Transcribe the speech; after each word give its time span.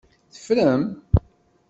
Teffrem? 0.33 0.83